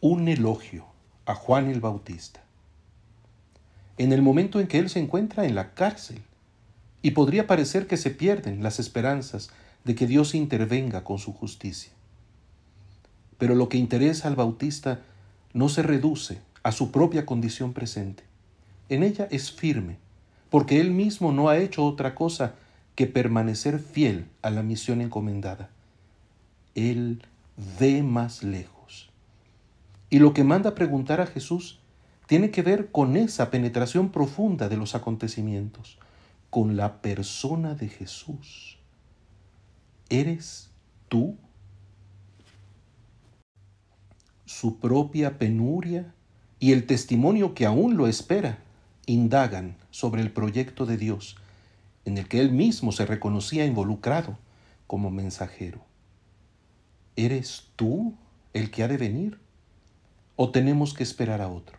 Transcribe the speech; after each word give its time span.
un 0.00 0.28
elogio 0.28 0.86
a 1.26 1.34
Juan 1.34 1.70
el 1.70 1.80
Bautista. 1.80 2.42
En 3.98 4.12
el 4.12 4.22
momento 4.22 4.58
en 4.58 4.66
que 4.66 4.78
él 4.78 4.88
se 4.88 4.98
encuentra 4.98 5.44
en 5.44 5.54
la 5.54 5.74
cárcel, 5.74 6.22
y 7.02 7.12
podría 7.12 7.46
parecer 7.46 7.86
que 7.86 7.96
se 7.96 8.10
pierden 8.10 8.62
las 8.62 8.78
esperanzas 8.78 9.50
de 9.84 9.94
que 9.94 10.06
Dios 10.06 10.34
intervenga 10.34 11.04
con 11.04 11.18
su 11.18 11.32
justicia. 11.32 11.92
Pero 13.38 13.54
lo 13.54 13.68
que 13.68 13.78
interesa 13.78 14.28
al 14.28 14.36
Bautista 14.36 15.00
no 15.52 15.68
se 15.68 15.82
reduce 15.82 16.40
a 16.62 16.72
su 16.72 16.90
propia 16.90 17.24
condición 17.24 17.72
presente. 17.72 18.22
En 18.88 19.02
ella 19.02 19.28
es 19.30 19.50
firme, 19.50 19.96
porque 20.50 20.80
él 20.80 20.90
mismo 20.90 21.32
no 21.32 21.48
ha 21.48 21.58
hecho 21.58 21.84
otra 21.84 22.14
cosa 22.14 22.54
que 22.94 23.06
permanecer 23.06 23.78
fiel 23.78 24.26
a 24.42 24.50
la 24.50 24.62
misión 24.62 25.00
encomendada. 25.00 25.70
Él 26.74 27.22
ve 27.78 28.02
más 28.02 28.42
lejos. 28.42 28.79
Y 30.10 30.18
lo 30.18 30.34
que 30.34 30.44
manda 30.44 30.74
preguntar 30.74 31.20
a 31.20 31.26
Jesús 31.26 31.78
tiene 32.26 32.50
que 32.50 32.62
ver 32.62 32.90
con 32.90 33.16
esa 33.16 33.50
penetración 33.50 34.10
profunda 34.10 34.68
de 34.68 34.76
los 34.76 34.94
acontecimientos, 34.94 35.98
con 36.50 36.76
la 36.76 37.00
persona 37.00 37.74
de 37.74 37.88
Jesús. 37.88 38.78
¿Eres 40.08 40.70
tú? 41.08 41.36
Su 44.44 44.80
propia 44.80 45.38
penuria 45.38 46.12
y 46.58 46.72
el 46.72 46.86
testimonio 46.86 47.54
que 47.54 47.66
aún 47.66 47.96
lo 47.96 48.08
espera 48.08 48.58
indagan 49.06 49.76
sobre 49.90 50.22
el 50.22 50.32
proyecto 50.32 50.86
de 50.86 50.96
Dios 50.96 51.36
en 52.04 52.18
el 52.18 52.28
que 52.28 52.40
él 52.40 52.50
mismo 52.50 52.92
se 52.92 53.06
reconocía 53.06 53.64
involucrado 53.64 54.38
como 54.86 55.10
mensajero. 55.10 55.84
¿Eres 57.16 57.68
tú 57.76 58.14
el 58.52 58.70
que 58.70 58.82
ha 58.82 58.88
de 58.88 58.96
venir? 58.96 59.38
¿O 60.42 60.48
tenemos 60.48 60.94
que 60.94 61.02
esperar 61.02 61.42
a 61.42 61.48
otro? 61.48 61.76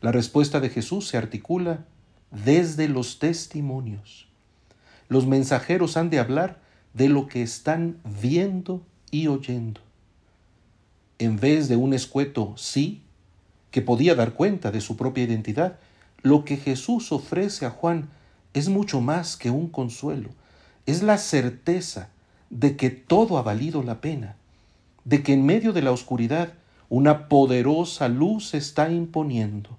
La 0.00 0.10
respuesta 0.10 0.58
de 0.58 0.70
Jesús 0.70 1.06
se 1.06 1.16
articula 1.16 1.84
desde 2.32 2.88
los 2.88 3.20
testimonios. 3.20 4.26
Los 5.06 5.24
mensajeros 5.24 5.96
han 5.96 6.10
de 6.10 6.18
hablar 6.18 6.58
de 6.94 7.08
lo 7.08 7.28
que 7.28 7.42
están 7.42 8.00
viendo 8.20 8.82
y 9.12 9.28
oyendo. 9.28 9.80
En 11.20 11.38
vez 11.38 11.68
de 11.68 11.76
un 11.76 11.94
escueto 11.94 12.54
sí, 12.56 13.02
que 13.70 13.80
podía 13.80 14.16
dar 14.16 14.32
cuenta 14.32 14.72
de 14.72 14.80
su 14.80 14.96
propia 14.96 15.22
identidad, 15.22 15.78
lo 16.22 16.44
que 16.44 16.56
Jesús 16.56 17.12
ofrece 17.12 17.66
a 17.66 17.70
Juan 17.70 18.08
es 18.52 18.68
mucho 18.68 19.00
más 19.00 19.36
que 19.36 19.50
un 19.50 19.68
consuelo, 19.68 20.30
es 20.86 21.04
la 21.04 21.18
certeza 21.18 22.08
de 22.50 22.76
que 22.76 22.90
todo 22.90 23.38
ha 23.38 23.42
valido 23.42 23.84
la 23.84 24.00
pena, 24.00 24.34
de 25.08 25.22
que 25.22 25.32
en 25.32 25.46
medio 25.46 25.72
de 25.72 25.80
la 25.80 25.90
oscuridad 25.90 26.52
una 26.90 27.28
poderosa 27.28 28.08
luz 28.08 28.48
se 28.48 28.58
está 28.58 28.90
imponiendo 28.90 29.78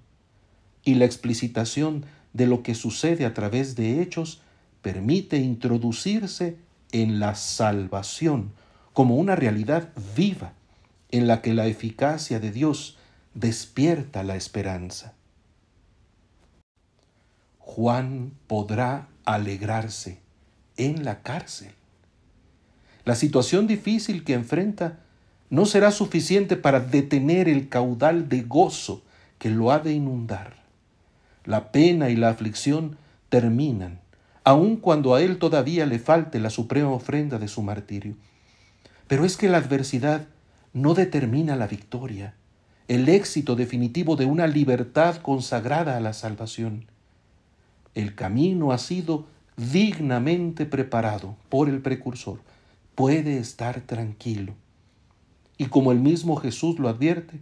y 0.82 0.94
la 0.94 1.04
explicitación 1.04 2.04
de 2.32 2.48
lo 2.48 2.64
que 2.64 2.74
sucede 2.74 3.24
a 3.24 3.32
través 3.32 3.76
de 3.76 4.02
hechos 4.02 4.42
permite 4.82 5.36
introducirse 5.36 6.56
en 6.90 7.20
la 7.20 7.36
salvación 7.36 8.50
como 8.92 9.14
una 9.14 9.36
realidad 9.36 9.90
viva 10.16 10.52
en 11.12 11.28
la 11.28 11.42
que 11.42 11.54
la 11.54 11.68
eficacia 11.68 12.40
de 12.40 12.50
Dios 12.50 12.98
despierta 13.34 14.24
la 14.24 14.34
esperanza. 14.34 15.14
Juan 17.60 18.32
podrá 18.48 19.06
alegrarse 19.24 20.18
en 20.76 21.04
la 21.04 21.22
cárcel. 21.22 21.70
La 23.04 23.14
situación 23.14 23.68
difícil 23.68 24.24
que 24.24 24.34
enfrenta 24.34 24.98
no 25.50 25.66
será 25.66 25.90
suficiente 25.90 26.56
para 26.56 26.80
detener 26.80 27.48
el 27.48 27.68
caudal 27.68 28.28
de 28.28 28.42
gozo 28.42 29.02
que 29.38 29.50
lo 29.50 29.72
ha 29.72 29.80
de 29.80 29.92
inundar. 29.92 30.54
La 31.44 31.72
pena 31.72 32.08
y 32.08 32.16
la 32.16 32.28
aflicción 32.28 32.96
terminan, 33.28 34.00
aun 34.44 34.76
cuando 34.76 35.14
a 35.14 35.22
él 35.22 35.38
todavía 35.38 35.86
le 35.86 35.98
falte 35.98 36.38
la 36.38 36.50
suprema 36.50 36.90
ofrenda 36.90 37.38
de 37.38 37.48
su 37.48 37.62
martirio. 37.62 38.14
Pero 39.08 39.24
es 39.24 39.36
que 39.36 39.48
la 39.48 39.58
adversidad 39.58 40.26
no 40.72 40.94
determina 40.94 41.56
la 41.56 41.66
victoria, 41.66 42.34
el 42.86 43.08
éxito 43.08 43.56
definitivo 43.56 44.14
de 44.16 44.26
una 44.26 44.46
libertad 44.46 45.16
consagrada 45.16 45.96
a 45.96 46.00
la 46.00 46.12
salvación. 46.12 46.86
El 47.94 48.14
camino 48.14 48.70
ha 48.70 48.78
sido 48.78 49.26
dignamente 49.56 50.64
preparado 50.64 51.36
por 51.48 51.68
el 51.68 51.80
precursor. 51.80 52.40
Puede 52.94 53.38
estar 53.38 53.80
tranquilo. 53.80 54.54
Y 55.60 55.66
como 55.66 55.92
el 55.92 55.98
mismo 55.98 56.36
Jesús 56.36 56.78
lo 56.78 56.88
advierte, 56.88 57.38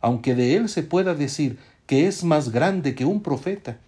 aunque 0.00 0.36
de 0.36 0.54
él 0.54 0.68
se 0.68 0.84
pueda 0.84 1.16
decir 1.16 1.58
que 1.86 2.06
es 2.06 2.22
más 2.22 2.50
grande 2.52 2.94
que 2.94 3.04
un 3.04 3.24
profeta, 3.24 3.78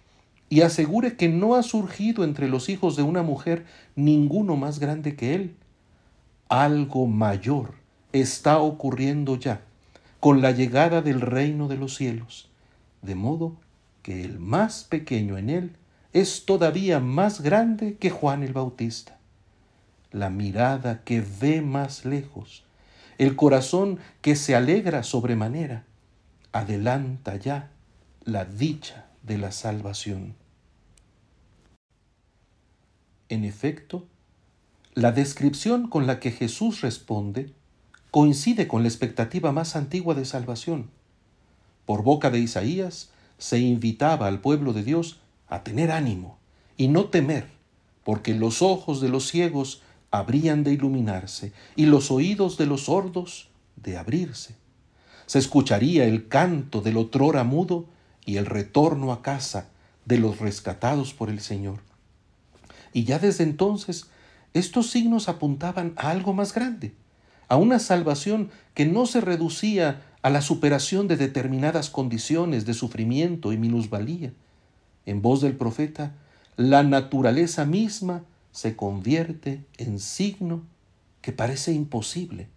y 0.49 0.63
asegure 0.63 1.15
que 1.15 1.29
no 1.29 1.55
ha 1.55 1.63
surgido 1.63 2.25
entre 2.25 2.49
los 2.49 2.67
hijos 2.67 2.97
de 2.97 3.03
una 3.03 3.23
mujer 3.23 3.65
ninguno 3.95 4.57
más 4.57 4.79
grande 4.79 5.15
que 5.15 5.33
él, 5.33 5.55
algo 6.49 7.07
mayor 7.07 7.75
está 8.11 8.59
ocurriendo 8.59 9.37
ya 9.37 9.61
con 10.19 10.41
la 10.41 10.51
llegada 10.51 11.01
del 11.01 11.21
reino 11.21 11.69
de 11.69 11.77
los 11.77 11.95
cielos, 11.95 12.49
de 13.01 13.15
modo 13.15 13.55
que 14.01 14.25
el 14.25 14.39
más 14.39 14.83
pequeño 14.83 15.37
en 15.37 15.49
él 15.49 15.71
es 16.11 16.43
todavía 16.43 16.99
más 16.99 17.39
grande 17.39 17.95
que 17.95 18.09
Juan 18.09 18.43
el 18.43 18.51
Bautista. 18.51 19.17
La 20.11 20.29
mirada 20.29 21.01
que 21.05 21.23
ve 21.39 21.61
más 21.61 22.03
lejos, 22.03 22.65
el 23.19 23.35
corazón 23.35 23.99
que 24.21 24.35
se 24.37 24.55
alegra 24.55 25.03
sobremanera, 25.03 25.83
adelanta 26.53 27.35
ya 27.35 27.69
la 28.23 28.45
dicha 28.45 29.07
de 29.23 29.37
la 29.37 29.51
salvación. 29.51 30.35
En 33.27 33.43
efecto, 33.43 34.07
la 34.93 35.11
descripción 35.11 35.89
con 35.89 36.07
la 36.07 36.21
que 36.21 36.31
Jesús 36.31 36.79
responde 36.79 37.53
coincide 38.09 38.69
con 38.69 38.83
la 38.83 38.87
expectativa 38.87 39.51
más 39.51 39.75
antigua 39.75 40.15
de 40.15 40.23
salvación. 40.23 40.89
Por 41.85 42.03
boca 42.03 42.29
de 42.29 42.39
Isaías 42.39 43.11
se 43.37 43.59
invitaba 43.59 44.27
al 44.27 44.39
pueblo 44.39 44.71
de 44.71 44.83
Dios 44.83 45.19
a 45.49 45.63
tener 45.63 45.91
ánimo 45.91 46.37
y 46.77 46.87
no 46.87 47.09
temer, 47.09 47.47
porque 48.05 48.33
los 48.33 48.61
ojos 48.61 49.01
de 49.01 49.09
los 49.09 49.27
ciegos 49.27 49.81
habrían 50.11 50.63
de 50.63 50.73
iluminarse 50.73 51.53
y 51.75 51.85
los 51.85 52.11
oídos 52.11 52.57
de 52.57 52.65
los 52.65 52.85
sordos 52.85 53.49
de 53.75 53.97
abrirse. 53.97 54.55
Se 55.25 55.39
escucharía 55.39 56.05
el 56.05 56.27
canto 56.27 56.81
del 56.81 56.97
otrora 56.97 57.43
mudo 57.43 57.85
y 58.25 58.37
el 58.37 58.45
retorno 58.45 59.11
a 59.11 59.21
casa 59.21 59.69
de 60.05 60.17
los 60.17 60.39
rescatados 60.39 61.13
por 61.13 61.29
el 61.29 61.39
Señor. 61.39 61.79
Y 62.93 63.03
ya 63.03 63.19
desde 63.19 63.43
entonces 63.43 64.07
estos 64.53 64.89
signos 64.89 65.29
apuntaban 65.29 65.93
a 65.95 66.09
algo 66.09 66.33
más 66.33 66.53
grande, 66.53 66.93
a 67.47 67.57
una 67.57 67.79
salvación 67.79 68.49
que 68.73 68.85
no 68.85 69.05
se 69.05 69.21
reducía 69.21 70.01
a 70.21 70.29
la 70.29 70.41
superación 70.41 71.07
de 71.07 71.17
determinadas 71.17 71.89
condiciones 71.89 72.65
de 72.65 72.73
sufrimiento 72.73 73.53
y 73.53 73.57
minusvalía, 73.57 74.33
en 75.05 75.21
voz 75.21 75.41
del 75.41 75.55
profeta, 75.55 76.13
la 76.57 76.83
naturaleza 76.83 77.65
misma 77.65 78.23
se 78.59 78.75
convierte 78.75 79.63
en 79.77 79.99
signo 79.99 80.63
que 81.21 81.31
parece 81.31 81.71
imposible. 81.71 82.49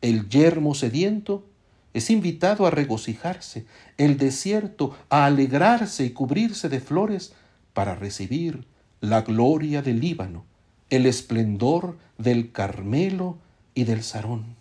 El 0.00 0.28
yermo 0.28 0.74
sediento 0.74 1.46
es 1.94 2.10
invitado 2.10 2.66
a 2.66 2.70
regocijarse, 2.72 3.64
el 3.96 4.18
desierto 4.18 4.98
a 5.08 5.26
alegrarse 5.26 6.04
y 6.04 6.10
cubrirse 6.10 6.68
de 6.68 6.80
flores 6.80 7.32
para 7.74 7.94
recibir 7.94 8.64
la 9.00 9.22
gloria 9.22 9.82
del 9.82 10.00
Líbano, 10.00 10.46
el 10.88 11.06
esplendor 11.06 11.96
del 12.18 12.50
Carmelo 12.50 13.38
y 13.72 13.84
del 13.84 14.02
Sarón. 14.02 14.56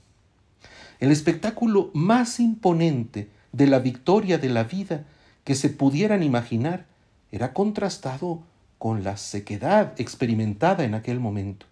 El 1.00 1.10
espectáculo 1.10 1.90
más 1.96 2.40
imponente 2.40 3.28
de 3.54 3.66
la 3.66 3.80
victoria 3.80 4.38
de 4.38 4.50
la 4.50 4.66
vida 4.66 5.08
que 5.46 5.56
se 5.56 5.72
pudieran 5.72 6.22
imaginar 6.22 6.86
era 7.32 7.54
contrastado 7.54 8.44
con 8.80 9.04
la 9.04 9.18
sequedad 9.18 9.94
experimentada 10.00 10.84
en 10.86 10.96
aquel 10.96 11.20
momento. 11.20 11.68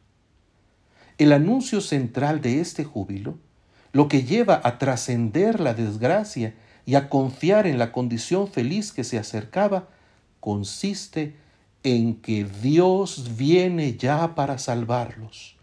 El 1.18 1.33
anuncio 1.33 1.81
central 1.81 2.42
de 2.42 2.59
este 2.59 2.83
júbilo, 2.83 3.39
lo 3.94 4.07
que 4.07 4.24
lleva 4.24 4.62
a 4.63 4.77
trascender 4.77 5.59
la 5.59 5.74
desgracia 5.74 6.54
y 6.86 6.94
a 6.94 7.09
confiar 7.09 7.65
en 7.65 7.80
la 7.80 7.92
condición 7.92 8.48
feliz 8.48 8.92
que 8.92 9.04
se 9.04 9.18
acercaba, 9.18 9.88
consiste 10.39 11.36
en 11.83 12.15
que 12.15 12.44
Dios 12.44 13.36
viene 13.38 13.98
ya 13.98 14.36
para 14.36 14.60
salvarlos. 14.60 15.56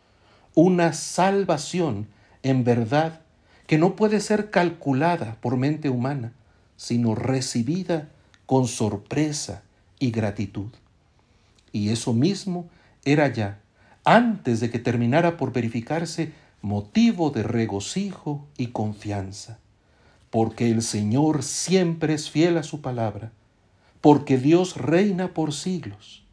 Una 0.54 0.92
salvación 0.92 2.08
en 2.42 2.64
verdad 2.64 3.20
que 3.66 3.78
no 3.78 3.96
puede 3.96 4.20
ser 4.20 4.50
calculada 4.50 5.36
por 5.40 5.56
mente 5.56 5.88
humana, 5.88 6.32
sino 6.76 7.14
recibida 7.14 8.08
con 8.46 8.66
sorpresa 8.66 9.62
y 9.98 10.10
gratitud. 10.10 10.70
Y 11.74 11.88
eso 11.88 12.14
mismo 12.14 12.70
era 13.04 13.26
ya, 13.32 13.60
antes 14.04 14.60
de 14.60 14.70
que 14.70 14.78
terminara 14.78 15.36
por 15.36 15.52
verificarse 15.52 16.32
motivo 16.62 17.30
de 17.30 17.42
regocijo 17.42 18.46
y 18.56 18.68
confianza, 18.68 19.58
porque 20.30 20.70
el 20.70 20.82
Señor 20.82 21.42
siempre 21.42 22.14
es 22.14 22.30
fiel 22.30 22.58
a 22.58 22.62
su 22.62 22.80
palabra, 22.80 23.32
porque 24.00 24.38
Dios 24.38 24.76
reina 24.76 25.34
por 25.34 25.52
siglos. 25.52 26.24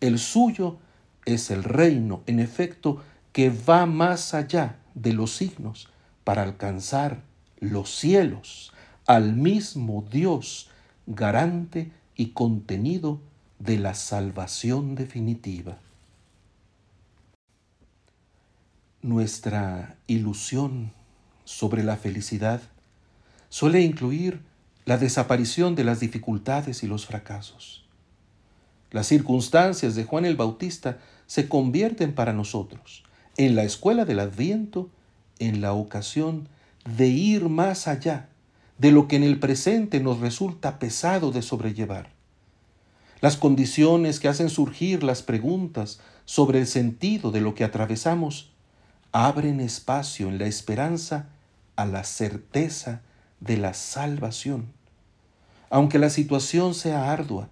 El 0.00 0.18
suyo 0.18 0.78
es 1.24 1.52
el 1.52 1.62
reino, 1.62 2.22
en 2.26 2.40
efecto, 2.40 3.00
que 3.32 3.50
va 3.50 3.86
más 3.86 4.34
allá 4.34 4.80
de 4.94 5.12
los 5.12 5.36
signos 5.36 5.88
para 6.24 6.42
alcanzar 6.42 7.22
los 7.60 7.94
cielos, 7.94 8.72
al 9.06 9.34
mismo 9.34 10.04
Dios, 10.10 10.68
garante 11.06 11.92
y 12.16 12.30
contenido 12.30 13.20
de 13.58 13.78
la 13.78 13.94
salvación 13.94 14.94
definitiva. 14.94 15.78
Nuestra 19.02 19.96
ilusión 20.06 20.92
sobre 21.44 21.84
la 21.84 21.96
felicidad 21.96 22.60
suele 23.48 23.80
incluir 23.82 24.40
la 24.84 24.98
desaparición 24.98 25.74
de 25.74 25.84
las 25.84 26.00
dificultades 26.00 26.82
y 26.82 26.86
los 26.86 27.06
fracasos. 27.06 27.84
Las 28.90 29.06
circunstancias 29.06 29.94
de 29.94 30.04
Juan 30.04 30.24
el 30.24 30.36
Bautista 30.36 30.98
se 31.26 31.48
convierten 31.48 32.14
para 32.14 32.32
nosotros 32.32 33.04
en 33.36 33.56
la 33.56 33.64
escuela 33.64 34.04
del 34.04 34.20
adviento 34.20 34.90
en 35.38 35.60
la 35.60 35.72
ocasión 35.72 36.48
de 36.84 37.08
ir 37.08 37.48
más 37.48 37.88
allá 37.88 38.28
de 38.78 38.92
lo 38.92 39.08
que 39.08 39.16
en 39.16 39.22
el 39.22 39.38
presente 39.38 40.00
nos 40.00 40.20
resulta 40.20 40.78
pesado 40.78 41.30
de 41.30 41.42
sobrellevar. 41.42 42.10
Las 43.20 43.36
condiciones 43.36 44.20
que 44.20 44.28
hacen 44.28 44.50
surgir 44.50 45.02
las 45.02 45.22
preguntas 45.22 46.00
sobre 46.24 46.60
el 46.60 46.66
sentido 46.66 47.30
de 47.30 47.40
lo 47.40 47.54
que 47.54 47.64
atravesamos 47.64 48.50
abren 49.12 49.60
espacio 49.60 50.28
en 50.28 50.38
la 50.38 50.46
esperanza 50.46 51.28
a 51.76 51.86
la 51.86 52.04
certeza 52.04 53.02
de 53.40 53.56
la 53.56 53.74
salvación. 53.74 54.72
Aunque 55.70 55.98
la 55.98 56.10
situación 56.10 56.74
sea 56.74 57.12
ardua, 57.12 57.48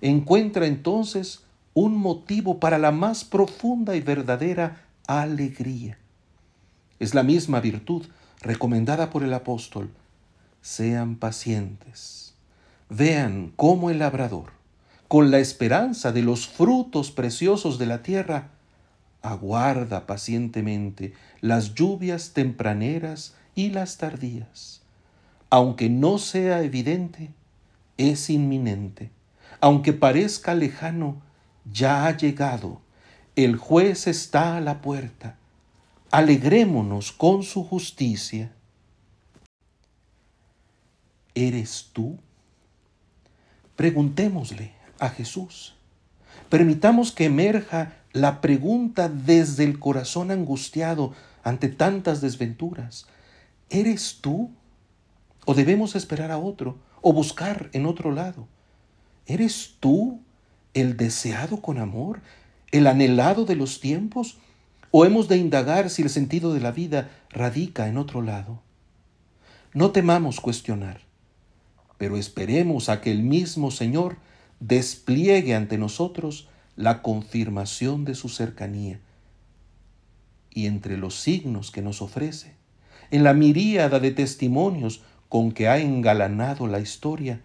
encuentra 0.00 0.66
entonces 0.66 1.42
un 1.74 1.96
motivo 1.96 2.58
para 2.58 2.78
la 2.78 2.90
más 2.90 3.24
profunda 3.24 3.96
y 3.96 4.00
verdadera 4.00 4.82
alegría. 5.06 5.98
Es 6.98 7.14
la 7.14 7.22
misma 7.22 7.60
virtud 7.60 8.06
recomendada 8.40 9.10
por 9.10 9.22
el 9.22 9.34
apóstol. 9.34 9.90
Sean 10.62 11.16
pacientes. 11.16 12.34
Vean 12.88 13.52
cómo 13.56 13.90
el 13.90 13.98
labrador, 13.98 14.52
con 15.08 15.30
la 15.30 15.38
esperanza 15.38 16.12
de 16.12 16.22
los 16.22 16.48
frutos 16.48 17.10
preciosos 17.10 17.78
de 17.78 17.86
la 17.86 18.02
tierra, 18.02 18.50
aguarda 19.22 20.06
pacientemente 20.06 21.14
las 21.40 21.74
lluvias 21.74 22.32
tempraneras 22.32 23.34
y 23.54 23.70
las 23.70 23.98
tardías. 23.98 24.82
Aunque 25.48 25.88
no 25.88 26.18
sea 26.18 26.62
evidente, 26.62 27.30
es 27.96 28.30
inminente. 28.30 29.10
Aunque 29.60 29.92
parezca 29.92 30.54
lejano, 30.54 31.22
ya 31.72 32.06
ha 32.06 32.16
llegado. 32.16 32.80
El 33.36 33.56
juez 33.56 34.06
está 34.06 34.56
a 34.56 34.60
la 34.60 34.80
puerta. 34.80 35.36
Alegrémonos 36.10 37.12
con 37.12 37.42
su 37.42 37.64
justicia. 37.64 38.52
¿Eres 41.34 41.90
tú? 41.92 42.18
Preguntémosle 43.76 44.72
a 44.98 45.08
Jesús. 45.08 45.74
Permitamos 46.48 47.12
que 47.12 47.24
emerja 47.24 47.94
la 48.12 48.40
pregunta 48.40 49.08
desde 49.08 49.64
el 49.64 49.78
corazón 49.78 50.30
angustiado 50.30 51.12
ante 51.42 51.68
tantas 51.68 52.20
desventuras. 52.20 53.06
¿Eres 53.68 54.18
tú? 54.20 54.50
¿O 55.44 55.54
debemos 55.54 55.94
esperar 55.96 56.30
a 56.30 56.38
otro 56.38 56.78
o 57.02 57.12
buscar 57.12 57.70
en 57.72 57.86
otro 57.86 58.12
lado? 58.12 58.48
¿Eres 59.26 59.74
tú 59.80 60.20
el 60.74 60.96
deseado 60.96 61.60
con 61.60 61.78
amor, 61.78 62.20
el 62.70 62.86
anhelado 62.86 63.44
de 63.44 63.56
los 63.56 63.80
tiempos? 63.80 64.38
¿O 64.90 65.04
hemos 65.04 65.28
de 65.28 65.36
indagar 65.36 65.90
si 65.90 66.02
el 66.02 66.10
sentido 66.10 66.54
de 66.54 66.60
la 66.60 66.72
vida 66.72 67.10
radica 67.30 67.88
en 67.88 67.98
otro 67.98 68.22
lado? 68.22 68.62
No 69.74 69.90
temamos 69.90 70.40
cuestionar, 70.40 71.00
pero 71.98 72.16
esperemos 72.16 72.88
a 72.88 73.00
que 73.00 73.10
el 73.10 73.22
mismo 73.22 73.70
Señor 73.70 74.16
despliegue 74.60 75.54
ante 75.54 75.78
nosotros 75.78 76.48
la 76.76 77.02
confirmación 77.02 78.04
de 78.04 78.14
su 78.14 78.28
cercanía. 78.28 79.00
Y 80.50 80.66
entre 80.66 80.96
los 80.96 81.14
signos 81.20 81.70
que 81.70 81.82
nos 81.82 82.02
ofrece, 82.02 82.54
en 83.10 83.24
la 83.24 83.34
miríada 83.34 84.00
de 84.00 84.10
testimonios 84.10 85.02
con 85.28 85.52
que 85.52 85.68
ha 85.68 85.78
engalanado 85.78 86.66
la 86.66 86.80
historia, 86.80 87.42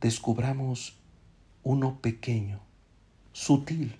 descubramos 0.00 0.96
uno 1.62 1.98
pequeño, 2.00 2.60
sutil, 3.32 3.96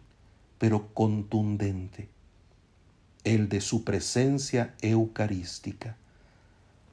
pero 0.58 0.88
contundente, 0.94 2.08
el 3.24 3.48
de 3.48 3.60
su 3.60 3.84
presencia 3.84 4.74
eucarística. 4.80 5.96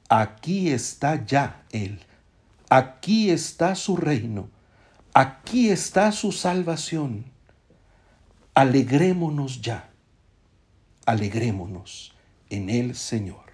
Aquí 0.08 0.70
está 0.70 1.24
ya 1.24 1.64
Él, 1.70 2.00
aquí 2.68 3.30
está 3.30 3.74
su 3.74 3.96
reino, 3.96 4.48
aquí 5.14 5.68
está 5.70 6.12
su 6.12 6.32
salvación 6.32 7.32
alegrémonos 8.54 9.62
ya, 9.62 9.90
alegrémonos 11.06 12.14
en 12.50 12.70
el 12.70 12.94
Señor. 12.94 13.51